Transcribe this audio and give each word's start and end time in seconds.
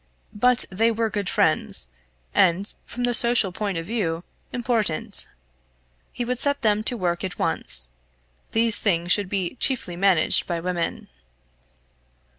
But 0.33 0.65
they 0.71 0.89
were 0.89 1.11
good 1.11 1.29
friends, 1.29 1.87
and, 2.33 2.73
from 2.85 3.03
the 3.03 3.13
social 3.13 3.51
point 3.51 3.77
of 3.77 3.85
view, 3.85 4.23
important. 4.51 5.29
He 6.11 6.25
would 6.25 6.39
set 6.39 6.63
them 6.63 6.81
to 6.85 6.97
work 6.97 7.23
at 7.23 7.37
once. 7.37 7.91
These 8.49 8.79
things 8.79 9.11
should 9.11 9.29
be 9.29 9.57
chiefly 9.59 9.95
managed 9.95 10.47
by 10.47 10.59
women. 10.59 11.07